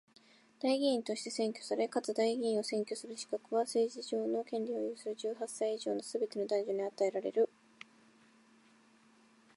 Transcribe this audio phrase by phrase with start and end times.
[0.59, 7.47] 代議員として選挙され、かつ代議員を選挙する資格は、政治上の権利を有する十八歳以上のすべての男女に与えられる。